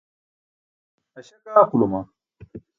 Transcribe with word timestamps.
Aśak 1.17 1.45
aaquluma. 1.53 2.01